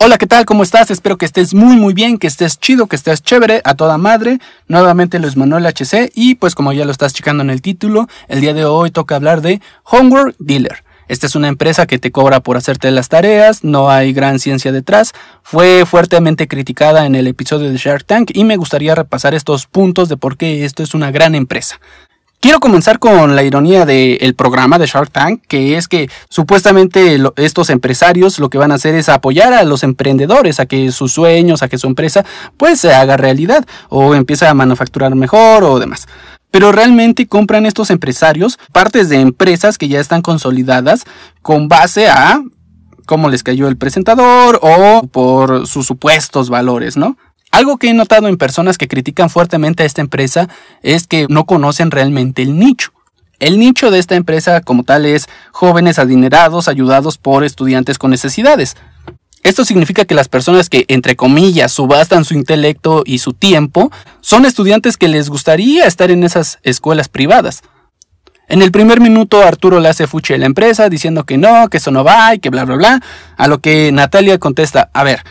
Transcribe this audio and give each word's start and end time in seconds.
Hola, 0.00 0.16
¿qué 0.16 0.28
tal? 0.28 0.44
¿Cómo 0.44 0.62
estás? 0.62 0.92
Espero 0.92 1.18
que 1.18 1.24
estés 1.24 1.54
muy 1.54 1.74
muy 1.74 1.92
bien, 1.92 2.18
que 2.18 2.28
estés 2.28 2.60
chido, 2.60 2.86
que 2.86 2.94
estés 2.94 3.20
chévere, 3.20 3.62
a 3.64 3.74
toda 3.74 3.98
madre. 3.98 4.38
Nuevamente 4.68 5.18
Luis 5.18 5.36
Manuel 5.36 5.66
HC 5.66 6.12
y 6.14 6.36
pues 6.36 6.54
como 6.54 6.72
ya 6.72 6.84
lo 6.84 6.92
estás 6.92 7.12
checando 7.12 7.42
en 7.42 7.50
el 7.50 7.62
título, 7.62 8.06
el 8.28 8.40
día 8.40 8.54
de 8.54 8.64
hoy 8.64 8.92
toca 8.92 9.16
hablar 9.16 9.40
de 9.40 9.60
Homework 9.82 10.36
Dealer. 10.38 10.84
Esta 11.08 11.26
es 11.26 11.34
una 11.34 11.48
empresa 11.48 11.88
que 11.88 11.98
te 11.98 12.12
cobra 12.12 12.38
por 12.38 12.56
hacerte 12.56 12.92
las 12.92 13.08
tareas, 13.08 13.64
no 13.64 13.90
hay 13.90 14.12
gran 14.12 14.38
ciencia 14.38 14.70
detrás. 14.70 15.14
Fue 15.42 15.84
fuertemente 15.84 16.46
criticada 16.46 17.04
en 17.04 17.16
el 17.16 17.26
episodio 17.26 17.68
de 17.68 17.76
Shark 17.76 18.04
Tank 18.04 18.30
y 18.34 18.44
me 18.44 18.56
gustaría 18.56 18.94
repasar 18.94 19.34
estos 19.34 19.66
puntos 19.66 20.08
de 20.08 20.16
por 20.16 20.36
qué 20.36 20.64
esto 20.64 20.84
es 20.84 20.94
una 20.94 21.10
gran 21.10 21.34
empresa. 21.34 21.80
Quiero 22.40 22.60
comenzar 22.60 23.00
con 23.00 23.34
la 23.34 23.42
ironía 23.42 23.84
del 23.84 24.34
programa 24.36 24.78
de 24.78 24.86
Shark 24.86 25.10
Tank, 25.10 25.42
que 25.48 25.76
es 25.76 25.88
que 25.88 26.08
supuestamente 26.28 27.20
estos 27.34 27.68
empresarios 27.68 28.38
lo 28.38 28.48
que 28.48 28.58
van 28.58 28.70
a 28.70 28.76
hacer 28.76 28.94
es 28.94 29.08
apoyar 29.08 29.52
a 29.52 29.64
los 29.64 29.82
emprendedores 29.82 30.60
a 30.60 30.66
que 30.66 30.92
sus 30.92 31.10
sueños, 31.10 31.64
a 31.64 31.68
que 31.68 31.78
su 31.78 31.88
empresa 31.88 32.24
pues 32.56 32.78
se 32.78 32.94
haga 32.94 33.16
realidad 33.16 33.66
o 33.88 34.14
empiece 34.14 34.46
a 34.46 34.54
manufacturar 34.54 35.16
mejor 35.16 35.64
o 35.64 35.80
demás. 35.80 36.06
Pero 36.52 36.70
realmente 36.70 37.26
compran 37.26 37.66
estos 37.66 37.90
empresarios 37.90 38.56
partes 38.70 39.08
de 39.08 39.20
empresas 39.20 39.76
que 39.76 39.88
ya 39.88 39.98
están 39.98 40.22
consolidadas 40.22 41.06
con 41.42 41.66
base 41.66 42.08
a 42.08 42.40
cómo 43.04 43.30
les 43.30 43.42
cayó 43.42 43.66
el 43.66 43.76
presentador 43.76 44.60
o 44.62 45.08
por 45.10 45.66
sus 45.66 45.86
supuestos 45.86 46.50
valores, 46.50 46.96
¿no? 46.96 47.16
Algo 47.58 47.76
que 47.76 47.90
he 47.90 47.92
notado 47.92 48.28
en 48.28 48.36
personas 48.36 48.78
que 48.78 48.86
critican 48.86 49.30
fuertemente 49.30 49.82
a 49.82 49.86
esta 49.86 50.00
empresa 50.00 50.48
es 50.84 51.08
que 51.08 51.26
no 51.28 51.44
conocen 51.44 51.90
realmente 51.90 52.40
el 52.40 52.56
nicho. 52.56 52.92
El 53.40 53.58
nicho 53.58 53.90
de 53.90 53.98
esta 53.98 54.14
empresa 54.14 54.60
como 54.60 54.84
tal 54.84 55.04
es 55.04 55.26
jóvenes 55.50 55.98
adinerados 55.98 56.68
ayudados 56.68 57.18
por 57.18 57.42
estudiantes 57.42 57.98
con 57.98 58.12
necesidades. 58.12 58.76
Esto 59.42 59.64
significa 59.64 60.04
que 60.04 60.14
las 60.14 60.28
personas 60.28 60.70
que, 60.70 60.84
entre 60.86 61.16
comillas, 61.16 61.72
subastan 61.72 62.24
su 62.24 62.34
intelecto 62.34 63.02
y 63.04 63.18
su 63.18 63.32
tiempo, 63.32 63.90
son 64.20 64.44
estudiantes 64.44 64.96
que 64.96 65.08
les 65.08 65.28
gustaría 65.28 65.84
estar 65.84 66.12
en 66.12 66.22
esas 66.22 66.60
escuelas 66.62 67.08
privadas. 67.08 67.62
En 68.46 68.62
el 68.62 68.70
primer 68.70 69.00
minuto 69.00 69.42
Arturo 69.42 69.80
le 69.80 69.88
hace 69.88 70.06
fuche 70.06 70.36
a 70.36 70.38
la 70.38 70.46
empresa 70.46 70.88
diciendo 70.88 71.24
que 71.24 71.38
no, 71.38 71.68
que 71.70 71.78
eso 71.78 71.90
no 71.90 72.04
va 72.04 72.36
y 72.36 72.38
que 72.38 72.50
bla 72.50 72.64
bla 72.64 72.76
bla, 72.76 73.02
a 73.36 73.48
lo 73.48 73.58
que 73.58 73.90
Natalia 73.90 74.38
contesta, 74.38 74.90
a 74.92 75.02
ver, 75.02 75.24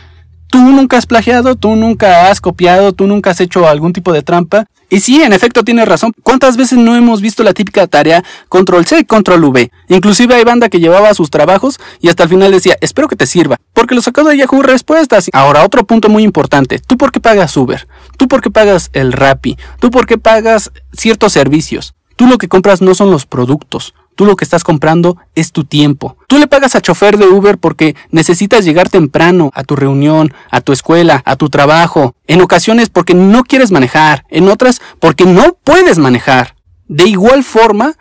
Tú 0.50 0.60
nunca 0.60 0.98
has 0.98 1.06
plagiado, 1.06 1.56
tú 1.56 1.76
nunca 1.76 2.30
has 2.30 2.40
copiado, 2.40 2.94
tú 2.94 3.06
nunca 3.08 3.32
has 3.32 3.42
hecho 3.42 3.68
algún 3.68 3.94
tipo 3.94 4.14
de 4.14 4.22
trampa. 4.22 4.66
Y 4.90 5.02
sí, 5.02 5.22
en 5.22 5.34
efecto 5.34 5.64
tienes 5.64 5.88
razón. 5.88 6.14
¿Cuántas 6.24 6.56
veces 6.56 6.78
no 6.78 6.96
hemos 6.96 7.22
visto 7.22 7.44
la 7.44 7.54
típica 7.54 7.88
tarea 7.88 8.24
control 8.48 8.86
C, 8.86 9.06
control 9.06 9.44
V? 9.44 9.70
Inclusive 9.90 10.34
hay 10.34 10.46
banda 10.46 10.70
que 10.70 10.80
llevaba 10.80 11.14
sus 11.14 11.30
trabajos 11.30 11.80
y 12.00 12.08
hasta 12.08 12.24
el 12.24 12.30
final 12.30 12.52
decía, 12.52 12.78
espero 12.80 13.10
que 13.10 13.18
te 13.18 13.26
sirva, 13.26 13.58
porque 13.74 13.96
lo 13.96 14.02
sacó 14.02 14.24
de 14.24 14.38
Yahoo 14.38 14.62
Respuestas. 14.62 15.30
Ahora, 15.34 15.66
otro 15.66 15.86
punto 15.86 16.08
muy 16.08 16.24
importante. 16.24 16.80
¿Tú 16.80 16.96
por 16.96 17.12
qué 17.12 17.20
pagas 17.20 17.56
Uber? 17.58 17.86
¿Tú 18.16 18.30
por 18.30 18.42
qué 18.42 18.50
pagas 18.50 18.90
el 18.94 19.12
Rappi? 19.12 19.58
¿Tú 19.82 19.92
por 19.92 20.06
qué 20.06 20.18
pagas 20.18 20.72
ciertos 20.94 21.34
servicios? 21.34 21.94
Tú 22.16 22.26
lo 22.26 22.38
que 22.38 22.48
compras 22.48 22.82
no 22.82 22.96
son 22.96 23.12
los 23.12 23.26
productos, 23.26 23.94
Tú 24.18 24.26
lo 24.26 24.36
que 24.36 24.46
estás 24.46 24.64
comprando 24.64 25.16
es 25.36 25.52
tu 25.52 25.64
tiempo. 25.64 26.18
Tú 26.28 26.40
le 26.40 26.48
pagas 26.48 26.76
a 26.76 26.82
chofer 26.82 27.20
de 27.20 27.28
Uber 27.28 27.60
porque 27.60 27.96
necesitas 28.10 28.66
llegar 28.66 28.90
temprano 28.90 29.52
a 29.54 29.64
tu 29.64 29.76
reunión, 29.76 30.34
a 30.50 30.60
tu 30.60 30.74
escuela, 30.74 31.22
a 31.24 31.36
tu 31.36 31.52
trabajo. 31.52 32.16
En 32.26 32.42
ocasiones 32.42 32.90
porque 32.90 33.14
no 33.14 33.44
quieres 33.44 33.70
manejar, 33.70 34.26
en 34.32 34.50
otras 34.50 34.82
porque 35.00 35.26
no 35.26 35.56
puedes 35.64 36.00
manejar. 36.00 36.56
De 36.88 37.06
igual 37.06 37.44
forma, 37.44 37.94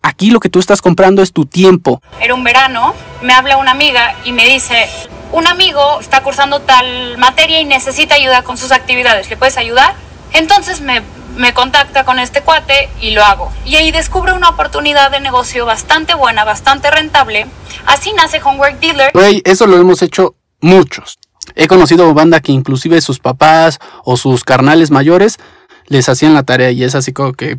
aquí 0.00 0.30
lo 0.30 0.38
que 0.38 0.48
tú 0.48 0.60
estás 0.60 0.80
comprando 0.80 1.22
es 1.22 1.32
tu 1.32 1.44
tiempo. 1.44 2.00
Era 2.20 2.36
un 2.36 2.44
verano, 2.44 2.94
me 3.20 3.32
habla 3.32 3.56
una 3.56 3.72
amiga 3.72 4.14
y 4.24 4.30
me 4.30 4.48
dice, 4.48 4.88
un 5.32 5.48
amigo 5.48 5.98
está 5.98 6.22
cursando 6.22 6.60
tal 6.60 7.18
materia 7.18 7.60
y 7.60 7.64
necesita 7.64 8.14
ayuda 8.14 8.44
con 8.44 8.56
sus 8.56 8.70
actividades, 8.70 9.28
¿le 9.28 9.36
puedes 9.36 9.56
ayudar? 9.56 9.96
Entonces 10.32 10.80
me 10.80 11.02
me 11.38 11.54
contacta 11.54 12.04
con 12.04 12.18
este 12.18 12.42
cuate 12.42 12.90
y 13.00 13.12
lo 13.12 13.24
hago. 13.24 13.50
Y 13.64 13.76
ahí 13.76 13.90
descubre 13.92 14.32
una 14.32 14.50
oportunidad 14.50 15.10
de 15.10 15.20
negocio 15.20 15.64
bastante 15.64 16.14
buena, 16.14 16.44
bastante 16.44 16.90
rentable. 16.90 17.46
Así 17.86 18.12
nace 18.12 18.40
Homework 18.44 18.80
Dealer. 18.80 19.12
Güey, 19.14 19.40
eso 19.44 19.66
lo 19.66 19.78
hemos 19.78 20.02
hecho 20.02 20.34
muchos. 20.60 21.18
He 21.54 21.66
conocido 21.68 22.12
banda 22.12 22.40
que 22.40 22.52
inclusive 22.52 23.00
sus 23.00 23.20
papás 23.20 23.78
o 24.04 24.16
sus 24.16 24.44
carnales 24.44 24.90
mayores 24.90 25.38
les 25.86 26.08
hacían 26.08 26.34
la 26.34 26.42
tarea 26.42 26.70
y 26.70 26.84
es 26.84 26.94
así 26.94 27.12
como 27.12 27.32
que 27.32 27.58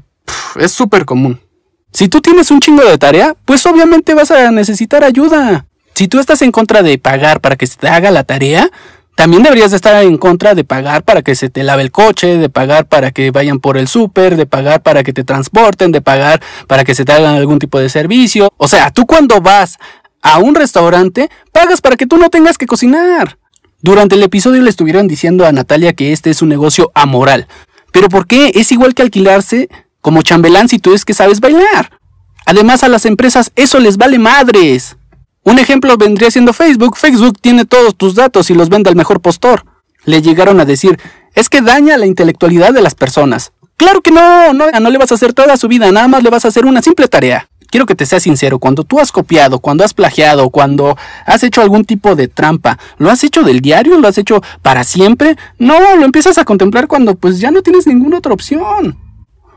es 0.56 0.72
súper 0.72 1.06
común. 1.06 1.42
Si 1.92 2.08
tú 2.08 2.22
tienes 2.22 2.52
un 2.52 2.60
chingo 2.60 2.84
de 2.84 2.98
tarea, 2.98 3.36
pues 3.46 3.66
obviamente 3.66 4.14
vas 4.14 4.30
a 4.30 4.52
necesitar 4.52 5.04
ayuda. 5.04 5.66
Si 5.96 6.08
tú 6.08 6.20
estás 6.20 6.42
en 6.44 6.52
contra 6.52 6.84
de 6.84 6.98
pagar 7.00 7.42
para 7.42 7.56
que 7.56 7.66
se 7.66 7.78
te 7.78 7.88
haga 7.88 8.12
la 8.12 8.24
tarea, 8.24 8.70
también 9.20 9.44
deberías 9.44 9.72
de 9.72 9.76
estar 9.76 10.02
en 10.02 10.18
contra 10.18 10.56
de 10.56 10.64
pagar 10.64 11.04
para 11.04 11.22
que 11.24 11.36
se 11.36 11.50
te 11.50 11.62
lave 11.62 11.82
el 11.82 11.92
coche, 11.92 12.38
de 12.38 12.48
pagar 12.48 12.88
para 12.88 13.12
que 13.12 13.32
vayan 13.32 13.60
por 13.60 13.76
el 13.76 13.90
súper, 13.90 14.38
de 14.38 14.46
pagar 14.46 14.82
para 14.82 15.04
que 15.04 15.12
te 15.12 15.26
transporten, 15.26 15.92
de 15.92 16.00
pagar 16.00 16.42
para 16.68 16.86
que 16.86 16.96
se 16.96 17.04
te 17.04 17.12
hagan 17.12 17.36
algún 17.36 17.60
tipo 17.60 17.82
de 17.82 17.90
servicio. 17.90 18.50
O 18.56 18.70
sea, 18.70 18.92
tú 18.92 19.06
cuando 19.06 19.42
vas 19.42 19.78
a 20.22 20.40
un 20.40 20.56
restaurante, 20.56 21.30
pagas 21.52 21.82
para 21.82 21.98
que 21.98 22.08
tú 22.08 22.16
no 22.16 22.30
tengas 22.30 22.58
que 22.58 22.66
cocinar. 22.66 23.38
Durante 23.82 24.16
el 24.16 24.24
episodio 24.24 24.62
le 24.62 24.70
estuvieron 24.70 25.10
diciendo 25.10 25.46
a 25.46 25.52
Natalia 25.52 25.92
que 25.92 26.14
este 26.14 26.30
es 26.30 26.42
un 26.42 26.48
negocio 26.48 26.90
amoral. 26.96 27.50
Pero 27.92 28.08
¿por 28.08 28.26
qué? 28.26 28.54
Es 28.56 28.72
igual 28.72 28.96
que 28.96 29.02
alquilarse 29.02 29.68
como 30.00 30.22
chambelán 30.22 30.70
si 30.70 30.80
tú 30.80 30.94
es 30.94 31.04
que 31.04 31.14
sabes 31.14 31.42
bailar. 31.42 31.92
Además 32.46 32.86
a 32.86 32.88
las 32.88 33.06
empresas 33.06 33.52
eso 33.58 33.80
les 33.80 33.98
vale 33.98 34.18
madres. 34.18 34.96
Un 35.50 35.58
ejemplo 35.58 35.98
vendría 35.98 36.30
siendo 36.30 36.54
Facebook. 36.54 36.96
Facebook 36.96 37.40
tiene 37.42 37.66
todos 37.66 37.96
tus 37.96 38.14
datos 38.14 38.52
y 38.52 38.54
los 38.54 38.70
vende 38.70 38.92
al 38.92 38.96
mejor 38.96 39.20
postor. 39.20 39.66
Le 40.06 40.22
llegaron 40.22 40.60
a 40.60 40.66
decir, 40.66 41.00
es 41.34 41.50
que 41.50 41.64
daña 41.64 41.98
la 41.98 42.06
intelectualidad 42.06 42.72
de 42.72 42.84
las 42.84 42.94
personas. 42.94 43.52
Claro 43.76 44.02
que 44.02 44.12
no, 44.12 44.54
no, 44.54 44.70
no 44.70 44.90
le 44.92 44.98
vas 45.00 45.12
a 45.12 45.16
hacer 45.16 45.34
toda 45.34 45.58
su 45.58 45.68
vida, 45.68 45.92
nada 45.92 46.08
más 46.08 46.22
le 46.22 46.30
vas 46.30 46.46
a 46.46 46.50
hacer 46.50 46.68
una 46.68 46.84
simple 46.84 47.08
tarea. 47.08 47.50
Quiero 47.72 47.88
que 47.88 47.96
te 47.96 48.06
seas 48.06 48.22
sincero, 48.22 48.60
cuando 48.60 48.84
tú 48.84 49.00
has 49.00 49.12
copiado, 49.12 49.58
cuando 49.58 49.84
has 49.84 49.96
plagiado, 49.96 50.52
cuando 50.52 50.96
has 51.26 51.42
hecho 51.42 51.62
algún 51.62 51.84
tipo 51.84 52.16
de 52.16 52.28
trampa, 52.28 52.78
¿lo 53.00 53.10
has 53.10 53.24
hecho 53.24 53.42
del 53.42 53.60
diario? 53.60 53.98
¿Lo 53.98 54.08
has 54.08 54.20
hecho 54.20 54.44
para 54.62 54.84
siempre? 54.84 55.36
No, 55.58 55.96
lo 55.96 56.06
empiezas 56.06 56.38
a 56.38 56.46
contemplar 56.46 56.88
cuando 56.88 57.16
pues 57.16 57.40
ya 57.40 57.50
no 57.50 57.64
tienes 57.64 57.88
ninguna 57.88 58.20
otra 58.20 58.34
opción. 58.34 59.09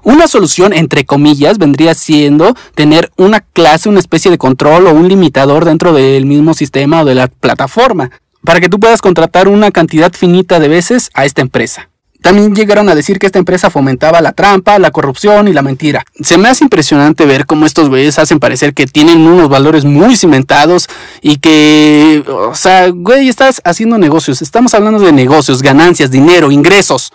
Una 0.05 0.27
solución, 0.27 0.73
entre 0.73 1.05
comillas, 1.05 1.59
vendría 1.59 1.95
siendo 1.95 2.57
tener 2.75 3.13
una 3.17 3.41
clase, 3.41 3.89
una 3.89 4.01
especie 4.01 4.31
de 4.31 4.39
control 4.39 4.87
o 4.89 4.93
un 4.93 5.09
limitador 5.09 5.65
dentro 5.65 5.93
del 5.93 6.27
mismo 6.27 6.55
sistema 6.55 7.03
o 7.03 7.05
de 7.05 7.15
la 7.15 7.29
plataforma, 7.29 8.11
para 8.45 8.61
que 8.61 8.69
tú 8.69 8.81
puedas 8.81 9.01
contratar 9.01 9.47
una 9.47 9.71
cantidad 9.71 10.13
finita 10.13 10.59
de 10.59 10.69
veces 10.69 11.11
a 11.15 11.25
esta 11.25 11.41
empresa. 11.41 11.89
También 12.21 12.55
llegaron 12.55 12.89
a 12.89 12.95
decir 12.95 13.19
que 13.19 13.27
esta 13.27 13.41
empresa 13.41 13.69
fomentaba 13.69 14.21
la 14.21 14.33
trampa, 14.33 14.79
la 14.79 14.93
corrupción 14.93 15.49
y 15.49 15.53
la 15.53 15.63
mentira. 15.63 16.05
Se 16.21 16.39
me 16.39 16.49
hace 16.49 16.63
impresionante 16.63 17.27
ver 17.27 17.47
cómo 17.47 17.67
estos 17.67 17.89
güeyes 17.89 18.19
hacen 18.19 18.39
parecer 18.39 18.75
que 18.75 18.87
tienen 18.87 19.27
unos 19.27 19.49
valores 19.49 19.85
muy 19.85 20.15
cimentados 20.15 20.89
y 21.21 21.37
que, 21.37 22.25
o 22.29 22.55
sea, 22.55 22.89
güey, 22.91 23.29
estás 23.29 23.61
haciendo 23.65 23.99
negocios. 23.99 24.41
Estamos 24.41 24.73
hablando 24.75 25.01
de 25.01 25.13
negocios, 25.13 25.63
ganancias, 25.63 26.13
dinero, 26.13 26.53
ingresos. 26.53 27.13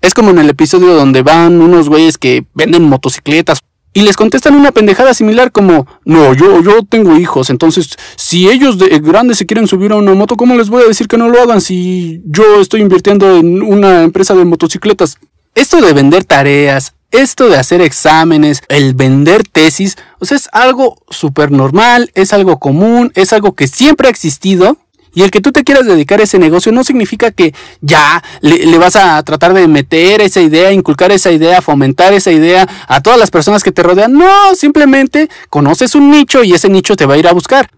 Es 0.00 0.14
como 0.14 0.30
en 0.30 0.38
el 0.38 0.50
episodio 0.50 0.94
donde 0.94 1.22
van 1.22 1.60
unos 1.60 1.88
güeyes 1.88 2.18
que 2.18 2.44
venden 2.54 2.84
motocicletas 2.84 3.60
y 3.92 4.02
les 4.02 4.16
contestan 4.16 4.54
una 4.54 4.72
pendejada 4.72 5.14
similar 5.14 5.50
como, 5.50 5.86
no, 6.04 6.32
yo, 6.32 6.62
yo 6.62 6.82
tengo 6.88 7.16
hijos, 7.16 7.50
entonces 7.50 7.96
si 8.16 8.48
ellos 8.48 8.78
de 8.78 8.98
grandes 9.00 9.38
se 9.38 9.46
quieren 9.46 9.66
subir 9.66 9.92
a 9.92 9.96
una 9.96 10.14
moto, 10.14 10.36
¿cómo 10.36 10.56
les 10.56 10.70
voy 10.70 10.84
a 10.84 10.86
decir 10.86 11.08
que 11.08 11.16
no 11.16 11.28
lo 11.28 11.42
hagan 11.42 11.60
si 11.60 12.22
yo 12.24 12.60
estoy 12.60 12.82
invirtiendo 12.82 13.36
en 13.36 13.62
una 13.62 14.02
empresa 14.02 14.34
de 14.34 14.44
motocicletas? 14.44 15.18
Esto 15.54 15.80
de 15.80 15.92
vender 15.92 16.24
tareas, 16.24 16.94
esto 17.10 17.48
de 17.48 17.56
hacer 17.56 17.80
exámenes, 17.80 18.62
el 18.68 18.94
vender 18.94 19.42
tesis, 19.46 19.96
o 20.20 20.24
sea, 20.24 20.36
es 20.36 20.48
algo 20.52 21.02
súper 21.10 21.50
normal, 21.50 22.12
es 22.14 22.32
algo 22.32 22.60
común, 22.60 23.10
es 23.16 23.32
algo 23.32 23.54
que 23.54 23.66
siempre 23.66 24.06
ha 24.06 24.10
existido 24.10 24.76
y 25.14 25.22
el 25.22 25.30
que 25.30 25.40
tú 25.40 25.52
te 25.52 25.64
quieras 25.64 25.86
dedicar 25.86 26.20
a 26.20 26.24
ese 26.24 26.38
negocio 26.38 26.72
no 26.72 26.84
significa 26.84 27.30
que 27.30 27.54
ya 27.80 28.22
le, 28.40 28.78
vas 28.78 28.96
a 28.96 29.22
tratar 29.22 29.54
de 29.54 29.66
meter 29.66 30.20
esa 30.20 30.40
idea, 30.40 30.72
inculcar 30.72 31.10
esa 31.12 31.32
idea, 31.32 31.60
fomentar 31.62 32.12
esa 32.12 32.30
idea 32.30 32.68
a 32.86 33.02
todas 33.02 33.18
las 33.18 33.30
personas 33.30 33.62
que 33.62 33.72
te 33.72 33.82
rodean. 33.82 34.12
No, 34.12 34.54
simplemente 34.54 35.28
conoces 35.48 35.94
un 35.94 36.10
nicho 36.10 36.44
y 36.44 36.52
ese 36.52 36.68
nicho 36.68 36.96
te 36.96 37.06
va 37.06 37.14
a 37.14 37.18
ir 37.18 37.26
a 37.26 37.32
buscar. 37.32 37.70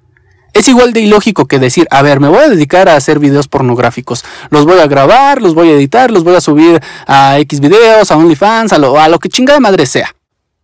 Es 0.52 0.68
igual 0.68 0.92
de 0.92 1.00
ilógico 1.00 1.46
que 1.46 1.58
decir, 1.58 1.86
a 1.90 2.02
ver, 2.02 2.20
me 2.20 2.28
voy 2.28 2.40
a 2.40 2.48
dedicar 2.48 2.88
a 2.88 2.96
hacer 2.96 3.18
videos 3.18 3.48
pornográficos. 3.48 4.22
Los 4.50 4.66
voy 4.66 4.80
a 4.80 4.86
grabar, 4.86 5.40
los 5.40 5.54
voy 5.54 5.70
a 5.70 5.72
editar, 5.72 6.10
los 6.10 6.24
voy 6.24 6.34
a 6.34 6.42
subir 6.42 6.80
a 7.06 7.38
X 7.38 7.60
videos, 7.60 8.10
a 8.10 8.16
OnlyFans, 8.18 8.74
a 8.74 8.78
lo, 8.78 9.00
a 9.00 9.08
lo 9.08 9.18
que 9.18 9.30
chingada 9.30 9.60
madre 9.60 9.86
sea. 9.86 10.14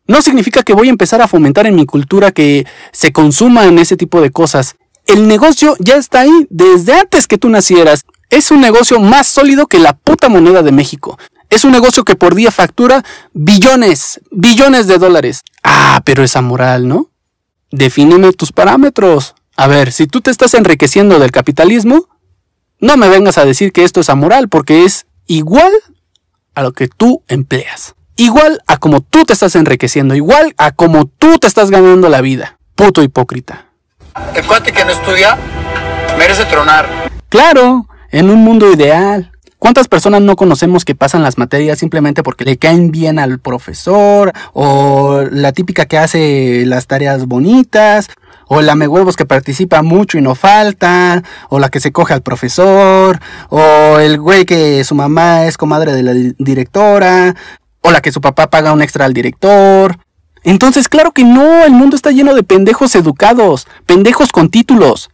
No 0.07 0.21
significa 0.21 0.63
que 0.63 0.75
voy 0.75 0.89
a 0.89 0.91
empezar 0.91 1.23
a 1.23 1.29
fomentar 1.29 1.67
en 1.67 1.75
mi 1.75 1.87
cultura 1.87 2.33
que 2.33 2.67
se 2.93 3.13
consuman 3.13 3.79
ese 3.79 3.97
tipo 3.97 4.21
de 4.21 4.31
cosas 4.31 4.77
el 5.09 5.27
negocio 5.27 5.75
ya 5.81 5.97
está 5.97 6.21
ahí 6.21 6.47
desde 6.51 6.95
antes 6.95 7.27
que 7.27 7.39
tú 7.39 7.49
nacieras. 7.49 8.05
Es 8.31 8.51
un 8.51 8.61
negocio 8.61 9.01
más 9.01 9.27
sólido 9.27 9.67
que 9.67 9.79
la 9.79 9.95
puta 9.95 10.29
moneda 10.29 10.63
de 10.63 10.71
México. 10.71 11.19
Es 11.51 11.65
un 11.65 11.73
negocio 11.73 12.05
que 12.05 12.15
por 12.15 12.35
día 12.35 12.51
factura 12.51 13.03
billones, 13.33 14.21
billones 14.31 14.87
de 14.87 14.99
dólares. 14.99 15.43
Ah, 15.65 16.03
pero 16.05 16.23
esa 16.23 16.43
moral, 16.43 16.87
¿no? 16.87 17.11
Defíneme 17.71 18.33
tus 18.33 18.53
parámetros. 18.53 19.35
A 19.57 19.67
ver, 19.67 19.93
si 19.93 20.07
tú 20.07 20.21
te 20.21 20.31
estás 20.31 20.55
enriqueciendo 20.55 21.19
del 21.19 21.33
capitalismo, 21.33 22.07
No 22.81 22.97
me 22.97 23.09
vengas 23.09 23.39
a 23.39 23.45
decir 23.45 23.73
que 23.73 23.83
esto 23.83 23.99
es 23.99 24.09
amoral, 24.09 24.49
porque 24.49 24.85
es 24.85 25.07
igual 25.27 25.73
a 26.55 26.63
lo 26.63 26.73
que 26.73 26.87
tú 26.87 27.25
empleas. 27.27 27.97
Igual 28.15 28.63
a 28.69 28.77
como 28.77 29.01
tú 29.01 29.25
te 29.25 29.33
estás 29.33 29.57
enriqueciendo, 29.57 30.15
igual 30.15 30.55
a 30.59 30.71
como 30.71 31.07
tú 31.07 31.39
te 31.39 31.49
estás 31.49 31.73
ganando 31.73 32.09
la 32.09 32.21
vida. 32.21 32.59
Puto 32.77 33.03
hipócrita. 33.03 33.68
El 34.35 34.47
cuate 34.47 34.73
que 34.73 34.85
no 34.85 34.93
estudia 34.93 35.37
merece 36.19 36.45
tronar. 36.45 36.87
Claro, 37.29 37.87
en 38.11 38.31
un 38.31 38.43
mundo 38.43 38.73
ideal. 38.73 39.33
¿Cuántas 39.59 39.89
personas 39.89 40.23
no 40.23 40.37
conocemos 40.37 40.85
que 40.85 40.95
pasan 40.95 41.25
las 41.25 41.37
materias 41.37 41.81
simplemente 41.81 42.23
porque 42.23 42.45
le 42.45 42.59
caen 42.59 42.93
bien 42.93 43.19
al 43.19 43.41
profesor? 43.41 44.33
O 44.53 45.23
la 45.33 45.51
típica 45.53 45.87
que 45.87 45.99
hace 45.99 46.65
las 46.65 46.87
tareas 46.87 47.27
bonitas, 47.27 48.09
o 48.47 48.63
la 48.63 48.77
me 48.77 48.87
huevos 48.87 49.17
que 49.17 49.27
participa 49.27 49.83
mucho 49.83 50.17
y 50.17 50.23
no 50.23 50.37
falta, 50.37 51.25
o 51.49 51.59
la 51.59 51.71
que 51.71 51.81
se 51.81 51.91
coge 51.91 52.15
al 52.15 52.23
profesor, 52.23 53.19
o 53.51 53.99
el 53.99 54.21
güey 54.21 54.45
que 54.45 54.85
su 54.85 54.95
mamá 54.95 55.47
es 55.47 55.57
comadre 55.57 55.93
de 55.93 56.03
la 56.05 56.13
directora, 56.39 57.35
o 57.83 57.91
la 57.91 58.01
que 58.01 58.13
su 58.13 58.21
papá 58.21 58.51
paga 58.51 58.73
un 58.73 58.81
extra 58.81 59.07
al 59.07 59.13
director. 59.13 59.99
Entonces, 60.45 60.89
claro 60.89 61.13
que 61.13 61.25
no, 61.25 61.65
el 61.65 61.73
mundo 61.73 61.97
está 61.97 62.11
lleno 62.11 62.35
de 62.35 62.43
pendejos 62.43 62.95
educados, 62.95 63.67
pendejos 63.87 64.33
con 64.33 64.49
títulos. 64.51 65.11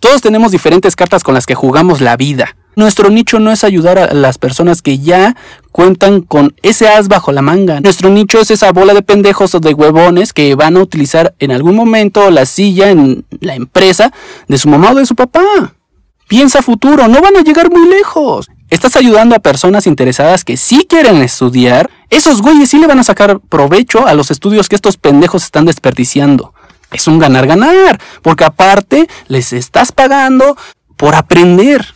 Todos 0.00 0.22
tenemos 0.22 0.50
diferentes 0.52 0.96
cartas 0.96 1.22
con 1.22 1.34
las 1.34 1.46
que 1.46 1.54
jugamos 1.54 2.00
la 2.00 2.16
vida. 2.16 2.56
Nuestro 2.76 3.10
nicho 3.10 3.40
no 3.40 3.50
es 3.50 3.64
ayudar 3.64 3.98
a 3.98 4.14
las 4.14 4.38
personas 4.38 4.80
que 4.80 4.98
ya 4.98 5.36
cuentan 5.72 6.22
con 6.22 6.54
ese 6.62 6.88
as 6.88 7.08
bajo 7.08 7.32
la 7.32 7.42
manga. 7.42 7.80
Nuestro 7.80 8.10
nicho 8.10 8.40
es 8.40 8.50
esa 8.50 8.72
bola 8.72 8.94
de 8.94 9.02
pendejos 9.02 9.54
o 9.54 9.60
de 9.60 9.74
huevones 9.74 10.32
que 10.32 10.54
van 10.54 10.76
a 10.76 10.80
utilizar 10.80 11.34
en 11.40 11.50
algún 11.50 11.74
momento 11.74 12.30
la 12.30 12.46
silla 12.46 12.90
en 12.90 13.24
la 13.40 13.54
empresa 13.54 14.12
de 14.48 14.56
su 14.56 14.68
mamá 14.68 14.92
o 14.92 14.94
de 14.94 15.04
su 15.04 15.16
papá. 15.16 15.74
Piensa 16.28 16.62
futuro, 16.62 17.08
no 17.08 17.20
van 17.20 17.36
a 17.36 17.42
llegar 17.42 17.70
muy 17.70 17.88
lejos. 17.88 18.48
Estás 18.70 18.96
ayudando 18.96 19.34
a 19.34 19.40
personas 19.40 19.86
interesadas 19.86 20.44
que 20.44 20.56
sí 20.56 20.86
quieren 20.88 21.16
estudiar. 21.22 21.90
Esos 22.08 22.40
güeyes 22.40 22.70
sí 22.70 22.78
le 22.78 22.86
van 22.86 23.00
a 23.00 23.04
sacar 23.04 23.40
provecho 23.40 24.06
a 24.06 24.14
los 24.14 24.30
estudios 24.30 24.68
que 24.68 24.76
estos 24.76 24.96
pendejos 24.96 25.44
están 25.44 25.64
desperdiciando 25.66 26.54
es 26.92 27.06
un 27.06 27.18
ganar-ganar, 27.18 28.00
porque 28.22 28.44
aparte 28.44 29.08
les 29.28 29.52
estás 29.52 29.92
pagando 29.92 30.56
por 30.96 31.14
aprender. 31.14 31.86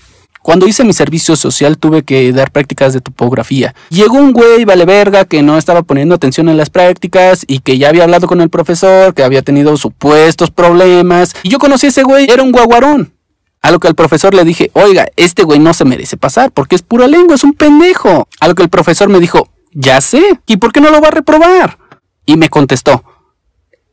Cuando 0.42 0.66
hice 0.66 0.84
mi 0.84 0.92
servicio 0.92 1.36
social 1.36 1.78
tuve 1.78 2.02
que 2.02 2.30
dar 2.32 2.50
prácticas 2.50 2.92
de 2.92 3.00
topografía. 3.00 3.74
Llegó 3.88 4.18
un 4.18 4.32
güey 4.32 4.66
vale 4.66 4.84
verga 4.84 5.24
que 5.24 5.42
no 5.42 5.56
estaba 5.56 5.82
poniendo 5.82 6.14
atención 6.14 6.50
en 6.50 6.58
las 6.58 6.68
prácticas 6.68 7.44
y 7.48 7.60
que 7.60 7.78
ya 7.78 7.88
había 7.88 8.04
hablado 8.04 8.26
con 8.26 8.42
el 8.42 8.50
profesor, 8.50 9.14
que 9.14 9.24
había 9.24 9.40
tenido 9.40 9.74
supuestos 9.78 10.50
problemas. 10.50 11.34
Y 11.42 11.48
yo 11.48 11.58
conocí 11.58 11.86
a 11.86 11.88
ese 11.90 12.02
güey, 12.02 12.30
era 12.30 12.42
un 12.42 12.52
guaguarón. 12.52 13.14
A 13.64 13.70
lo 13.70 13.80
que 13.80 13.88
el 13.88 13.94
profesor 13.94 14.34
le 14.34 14.44
dije, 14.44 14.70
oiga, 14.74 15.08
este 15.16 15.42
güey 15.42 15.58
no 15.58 15.72
se 15.72 15.86
merece 15.86 16.18
pasar 16.18 16.52
porque 16.52 16.74
es 16.74 16.82
pura 16.82 17.08
lengua, 17.08 17.34
es 17.34 17.44
un 17.44 17.54
pendejo. 17.54 18.28
A 18.38 18.46
lo 18.46 18.54
que 18.54 18.62
el 18.62 18.68
profesor 18.68 19.08
me 19.08 19.20
dijo, 19.20 19.48
ya 19.72 20.02
sé, 20.02 20.38
¿y 20.46 20.58
por 20.58 20.70
qué 20.70 20.82
no 20.82 20.90
lo 20.90 21.00
va 21.00 21.08
a 21.08 21.12
reprobar? 21.12 21.78
Y 22.26 22.36
me 22.36 22.50
contestó, 22.50 23.02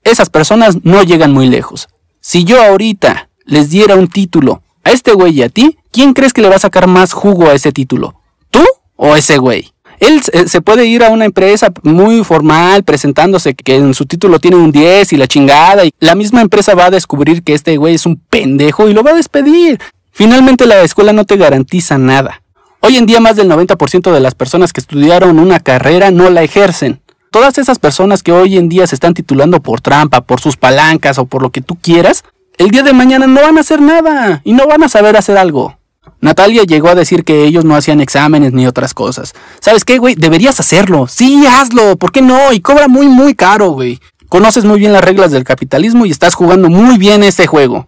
esas 0.04 0.30
personas 0.30 0.84
no 0.84 1.04
llegan 1.04 1.32
muy 1.32 1.48
lejos. 1.48 1.88
Si 2.20 2.44
yo 2.44 2.62
ahorita 2.62 3.30
les 3.46 3.70
diera 3.70 3.96
un 3.96 4.10
título 4.10 4.62
a 4.84 4.92
este 4.92 5.14
güey 5.14 5.40
y 5.40 5.44
a 5.44 5.48
ti, 5.48 5.78
¿quién 5.90 6.12
crees 6.12 6.34
que 6.34 6.42
le 6.42 6.50
va 6.50 6.58
a 6.58 6.60
sacar 6.60 6.88
más 6.88 7.14
jugo 7.14 7.48
a 7.48 7.54
ese 7.54 7.72
título? 7.72 8.16
¿Tú 8.50 8.66
o 8.98 9.16
ese 9.16 9.38
güey? 9.38 9.72
Él 10.02 10.20
se 10.24 10.62
puede 10.62 10.88
ir 10.88 11.04
a 11.04 11.10
una 11.10 11.26
empresa 11.26 11.72
muy 11.84 12.24
formal 12.24 12.84
presentándose 12.84 13.54
que 13.54 13.76
en 13.76 13.94
su 13.94 14.08
título 14.08 14.40
tiene 14.40 14.58
un 14.58 14.72
10 14.72 15.14
y 15.14 15.18
la 15.18 15.28
chingada 15.28 15.86
y 15.86 15.92
la 16.00 16.16
misma 16.16 16.42
empresa 16.42 16.74
va 16.74 16.86
a 16.86 16.90
descubrir 16.90 17.44
que 17.44 17.54
este 17.54 17.78
güey 17.78 17.94
es 17.94 18.08
un 18.08 18.18
pendejo 18.18 18.90
y 18.90 18.94
lo 18.94 19.04
va 19.04 19.12
a 19.12 19.16
despedir. 19.16 19.80
Finalmente 20.12 20.66
la 20.66 20.82
escuela 20.82 21.14
no 21.14 21.24
te 21.26 21.38
garantiza 21.38 22.00
nada. 22.00 22.42
Hoy 22.80 22.98
en 22.98 23.06
día 23.06 23.20
más 23.20 23.36
del 23.36 23.48
90% 23.48 24.12
de 24.12 24.20
las 24.20 24.34
personas 24.34 24.74
que 24.74 24.82
estudiaron 24.82 25.38
una 25.38 25.60
carrera 25.60 26.10
no 26.10 26.32
la 26.32 26.42
ejercen. 26.42 27.00
Todas 27.30 27.60
esas 27.60 27.78
personas 27.78 28.24
que 28.24 28.32
hoy 28.32 28.58
en 28.58 28.70
día 28.70 28.88
se 28.88 28.96
están 28.96 29.14
titulando 29.14 29.62
por 29.62 29.82
trampa, 29.82 30.22
por 30.22 30.42
sus 30.42 30.58
palancas 30.58 31.20
o 31.20 31.26
por 31.26 31.44
lo 31.44 31.52
que 31.52 31.62
tú 31.62 31.76
quieras, 31.76 32.24
el 32.58 32.72
día 32.72 32.82
de 32.82 32.94
mañana 32.94 33.28
no 33.28 33.40
van 33.40 33.60
a 33.60 33.62
hacer 33.62 33.80
nada 33.80 34.42
y 34.44 34.54
no 34.54 34.66
van 34.66 34.82
a 34.82 34.90
saber 34.90 35.16
hacer 35.16 35.38
algo. 35.38 35.78
Natalia 36.22 36.64
llegó 36.64 36.90
a 36.90 36.96
decir 36.96 37.24
que 37.24 37.44
ellos 37.44 37.66
no 37.66 37.76
hacían 37.76 38.00
exámenes 38.00 38.54
ni 38.54 38.68
otras 38.68 38.94
cosas. 38.94 39.34
¿Sabes 39.60 39.86
qué, 39.86 39.98
güey? 39.98 40.16
Deberías 40.16 40.60
hacerlo. 40.60 41.08
Sí, 41.08 41.46
hazlo. 41.48 41.98
¿Por 41.98 42.12
qué 42.12 42.22
no? 42.22 42.54
Y 42.54 42.62
cobra 42.62 42.88
muy, 42.88 43.08
muy 43.08 43.36
caro, 43.36 43.72
güey. 43.72 44.00
Conoces 44.30 44.64
muy 44.64 44.80
bien 44.80 44.94
las 44.94 45.04
reglas 45.04 45.32
del 45.32 45.44
capitalismo 45.44 46.06
y 46.06 46.12
estás 46.12 46.36
jugando 46.36 46.70
muy 46.70 46.98
bien 46.98 47.24
este 47.24 47.48
juego. 47.48 47.88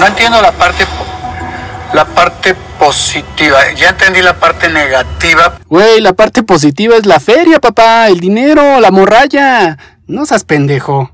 No 0.00 0.06
entiendo 0.06 0.40
la 0.40 0.52
parte 0.52 0.84
la 1.94 2.04
parte 2.04 2.56
positiva. 2.78 3.58
Ya 3.76 3.90
entendí 3.90 4.20
la 4.20 4.38
parte 4.38 4.68
negativa. 4.68 5.58
Güey, 5.68 6.00
la 6.00 6.12
parte 6.12 6.42
positiva 6.42 6.96
es 6.96 7.06
la 7.06 7.20
feria, 7.20 7.60
papá, 7.60 8.08
el 8.08 8.18
dinero, 8.18 8.80
la 8.80 8.90
morralla. 8.90 9.78
No 10.06 10.26
seas 10.26 10.44
pendejo. 10.44 11.12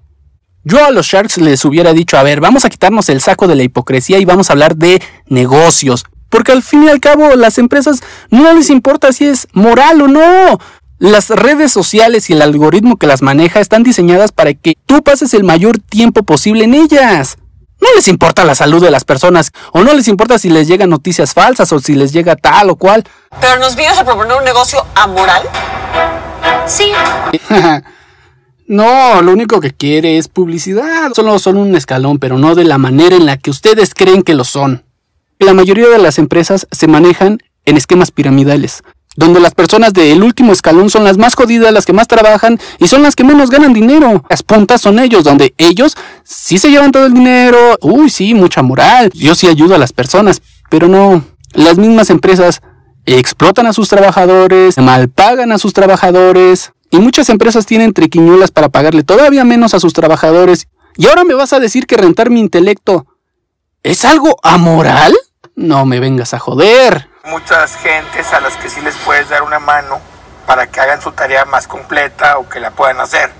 Yo 0.64 0.84
a 0.84 0.90
los 0.90 1.06
Sharks 1.06 1.38
les 1.38 1.64
hubiera 1.64 1.92
dicho, 1.92 2.18
a 2.18 2.22
ver, 2.22 2.40
vamos 2.40 2.64
a 2.64 2.70
quitarnos 2.70 3.08
el 3.08 3.20
saco 3.20 3.46
de 3.46 3.56
la 3.56 3.62
hipocresía 3.62 4.18
y 4.18 4.24
vamos 4.24 4.50
a 4.50 4.54
hablar 4.54 4.76
de 4.76 5.02
negocios. 5.26 6.04
Porque 6.30 6.52
al 6.52 6.62
fin 6.62 6.84
y 6.84 6.88
al 6.88 7.00
cabo 7.00 7.36
las 7.36 7.58
empresas 7.58 8.00
no 8.30 8.52
les 8.54 8.70
importa 8.70 9.12
si 9.12 9.26
es 9.26 9.48
moral 9.52 10.00
o 10.00 10.08
no. 10.08 10.58
Las 10.98 11.30
redes 11.30 11.72
sociales 11.72 12.30
y 12.30 12.34
el 12.34 12.42
algoritmo 12.42 12.96
que 12.96 13.06
las 13.06 13.22
maneja 13.22 13.60
están 13.60 13.82
diseñadas 13.82 14.32
para 14.32 14.54
que 14.54 14.74
tú 14.86 15.02
pases 15.02 15.34
el 15.34 15.44
mayor 15.44 15.78
tiempo 15.78 16.22
posible 16.22 16.64
en 16.64 16.74
ellas. 16.74 17.36
No 17.80 17.88
les 17.96 18.08
importa 18.08 18.44
la 18.44 18.54
salud 18.54 18.82
de 18.82 18.90
las 18.90 19.04
personas, 19.04 19.52
o 19.72 19.82
no 19.82 19.94
les 19.94 20.06
importa 20.08 20.38
si 20.38 20.50
les 20.50 20.68
llegan 20.68 20.90
noticias 20.90 21.32
falsas 21.32 21.72
o 21.72 21.80
si 21.80 21.94
les 21.94 22.12
llega 22.12 22.36
tal 22.36 22.68
o 22.68 22.76
cual. 22.76 23.04
Pero 23.40 23.58
nos 23.58 23.74
vienes 23.74 23.98
a 23.98 24.04
proponer 24.04 24.36
un 24.36 24.44
negocio 24.44 24.84
amoral. 24.94 25.42
Sí. 26.66 26.92
no, 28.66 29.22
lo 29.22 29.32
único 29.32 29.60
que 29.60 29.72
quiere 29.72 30.18
es 30.18 30.28
publicidad. 30.28 31.12
Solo 31.14 31.38
son 31.38 31.56
un 31.56 31.74
escalón, 31.74 32.18
pero 32.18 32.36
no 32.36 32.54
de 32.54 32.64
la 32.64 32.76
manera 32.76 33.16
en 33.16 33.24
la 33.24 33.38
que 33.38 33.50
ustedes 33.50 33.94
creen 33.94 34.22
que 34.22 34.34
lo 34.34 34.44
son. 34.44 34.84
La 35.40 35.54
mayoría 35.54 35.88
de 35.88 35.98
las 35.98 36.18
empresas 36.18 36.68
se 36.70 36.86
manejan 36.86 37.38
en 37.64 37.78
esquemas 37.78 38.10
piramidales 38.10 38.82
donde 39.16 39.40
las 39.40 39.54
personas 39.54 39.92
del 39.92 40.22
último 40.22 40.52
escalón 40.52 40.88
son 40.88 41.02
las 41.04 41.18
más 41.18 41.34
jodidas, 41.34 41.72
las 41.72 41.84
que 41.84 41.92
más 41.92 42.06
trabajan 42.08 42.60
y 42.78 42.86
son 42.86 43.02
las 43.02 43.16
que 43.16 43.24
menos 43.24 43.50
ganan 43.50 43.72
dinero. 43.72 44.24
Las 44.30 44.42
puntas 44.42 44.80
son 44.80 44.98
ellos, 44.98 45.24
donde 45.24 45.52
ellos 45.58 45.96
sí 46.22 46.58
se 46.58 46.70
llevan 46.70 46.92
todo 46.92 47.06
el 47.06 47.12
dinero, 47.12 47.76
uy, 47.82 48.08
sí, 48.08 48.34
mucha 48.34 48.62
moral, 48.62 49.10
yo 49.12 49.34
sí 49.34 49.48
ayudo 49.48 49.74
a 49.74 49.78
las 49.78 49.92
personas, 49.92 50.40
pero 50.70 50.88
no, 50.88 51.24
las 51.52 51.76
mismas 51.76 52.08
empresas 52.08 52.62
explotan 53.04 53.66
a 53.66 53.72
sus 53.72 53.88
trabajadores, 53.88 54.78
malpagan 54.78 55.52
a 55.52 55.58
sus 55.58 55.72
trabajadores 55.72 56.72
y 56.90 56.98
muchas 56.98 57.28
empresas 57.30 57.66
tienen 57.66 57.92
triquiñuelas 57.92 58.52
para 58.52 58.68
pagarle 58.68 59.02
todavía 59.02 59.44
menos 59.44 59.74
a 59.74 59.80
sus 59.80 59.92
trabajadores. 59.92 60.68
Y 60.96 61.08
ahora 61.08 61.24
me 61.24 61.34
vas 61.34 61.52
a 61.52 61.60
decir 61.60 61.86
que 61.86 61.96
rentar 61.96 62.30
mi 62.30 62.40
intelecto 62.40 63.06
es 63.82 64.04
algo 64.04 64.36
amoral? 64.42 65.14
No 65.60 65.86
me 65.86 66.00
vengas 66.00 66.34
a 66.34 66.38
joder 66.38 67.10
muchas 67.24 67.76
gentes 67.76 68.32
a 68.32 68.40
las 68.40 68.56
que 68.56 68.68
sí 68.68 68.80
les 68.80 68.96
puedes 68.96 69.28
dar 69.28 69.42
una 69.42 69.58
mano 69.58 70.00
para 70.46 70.66
que 70.66 70.80
hagan 70.80 71.00
su 71.00 71.12
tarea 71.12 71.44
más 71.44 71.66
completa 71.68 72.38
o 72.38 72.48
que 72.48 72.60
la 72.60 72.70
puedan 72.70 73.00
hacer, 73.00 73.30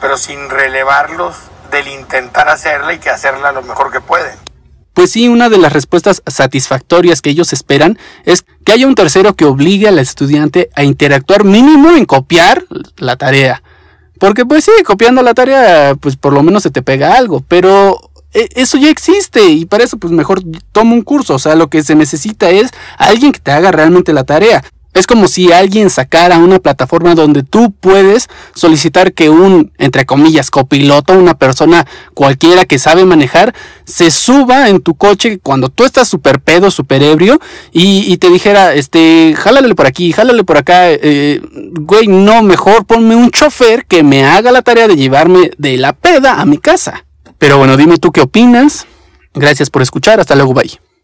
pero 0.00 0.16
sin 0.16 0.48
relevarlos 0.48 1.34
del 1.70 1.88
intentar 1.88 2.48
hacerla 2.48 2.92
y 2.92 2.98
que 2.98 3.10
hacerla 3.10 3.52
lo 3.52 3.62
mejor 3.62 3.90
que 3.90 4.00
pueden. 4.00 4.36
Pues 4.92 5.12
sí, 5.12 5.28
una 5.28 5.48
de 5.48 5.58
las 5.58 5.72
respuestas 5.72 6.22
satisfactorias 6.26 7.22
que 7.22 7.30
ellos 7.30 7.52
esperan 7.52 7.98
es 8.24 8.44
que 8.64 8.72
haya 8.72 8.86
un 8.86 8.94
tercero 8.94 9.34
que 9.34 9.44
obligue 9.44 9.88
al 9.88 9.98
estudiante 9.98 10.68
a 10.74 10.82
interactuar 10.82 11.44
mínimo 11.44 11.90
en 11.90 12.04
copiar 12.04 12.64
la 12.96 13.16
tarea. 13.16 13.62
Porque 14.18 14.44
pues 14.44 14.64
sí, 14.64 14.72
copiando 14.84 15.22
la 15.22 15.32
tarea, 15.32 15.94
pues 15.98 16.16
por 16.16 16.32
lo 16.32 16.42
menos 16.42 16.62
se 16.62 16.70
te 16.70 16.82
pega 16.82 17.16
algo, 17.16 17.42
pero 17.48 18.09
eso 18.32 18.78
ya 18.78 18.90
existe 18.90 19.44
y 19.44 19.64
para 19.64 19.84
eso 19.84 19.96
pues 19.96 20.12
mejor 20.12 20.42
toma 20.72 20.94
un 20.94 21.02
curso, 21.02 21.34
o 21.34 21.38
sea, 21.38 21.54
lo 21.54 21.68
que 21.68 21.82
se 21.82 21.94
necesita 21.94 22.50
es 22.50 22.70
alguien 22.96 23.32
que 23.32 23.40
te 23.40 23.50
haga 23.50 23.72
realmente 23.72 24.12
la 24.12 24.24
tarea. 24.24 24.62
Es 24.92 25.06
como 25.06 25.28
si 25.28 25.52
alguien 25.52 25.88
sacara 25.88 26.38
una 26.38 26.58
plataforma 26.58 27.14
donde 27.14 27.44
tú 27.44 27.72
puedes 27.78 28.28
solicitar 28.56 29.12
que 29.12 29.30
un, 29.30 29.70
entre 29.78 30.04
comillas, 30.04 30.50
copiloto, 30.50 31.12
una 31.12 31.34
persona 31.34 31.86
cualquiera 32.12 32.64
que 32.64 32.80
sabe 32.80 33.04
manejar, 33.04 33.54
se 33.84 34.10
suba 34.10 34.68
en 34.68 34.80
tu 34.80 34.96
coche 34.96 35.38
cuando 35.38 35.68
tú 35.68 35.84
estás 35.84 36.08
súper 36.08 36.40
pedo, 36.40 36.72
súper 36.72 37.04
ebrio, 37.04 37.40
y, 37.72 38.16
te 38.16 38.30
dijera, 38.30 38.74
este, 38.74 39.34
jálale 39.36 39.72
por 39.76 39.86
aquí, 39.86 40.10
jálale 40.10 40.42
por 40.42 40.58
acá, 40.58 40.90
eh, 40.90 41.40
güey, 41.80 42.08
no, 42.08 42.42
mejor 42.42 42.84
ponme 42.84 43.14
un 43.14 43.30
chofer 43.30 43.86
que 43.86 44.02
me 44.02 44.24
haga 44.24 44.50
la 44.50 44.62
tarea 44.62 44.88
de 44.88 44.96
llevarme 44.96 45.52
de 45.56 45.76
la 45.76 45.92
peda 45.92 46.40
a 46.40 46.44
mi 46.46 46.58
casa. 46.58 47.04
Pero 47.40 47.56
bueno, 47.56 47.76
dime 47.76 47.96
tú 47.96 48.12
qué 48.12 48.20
opinas. 48.20 48.86
Gracias 49.34 49.70
por 49.70 49.82
escuchar. 49.82 50.20
Hasta 50.20 50.36
luego, 50.36 50.52
bye. 50.54 50.79